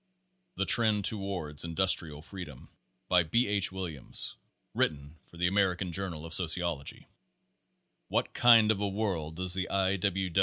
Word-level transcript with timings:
THE 0.55 0.65
TREND 0.65 1.05
TOWARD 1.05 1.63
INDUSTRIAL 1.63 2.23
FREEDOM 2.23 2.69
By 3.07 3.21
B. 3.21 3.45
H. 3.47 3.71
Williams. 3.71 4.35
(Written 4.73 5.19
for 5.27 5.37
the 5.37 5.45
American 5.45 5.91
Journal 5.91 6.25
of 6.25 6.33
Sociology.) 6.33 7.05
"What 8.07 8.33
kind 8.33 8.71
of 8.71 8.79
a 8.79 8.87
world 8.87 9.35
does 9.35 9.53
the 9.53 9.69
I. 9.69 9.99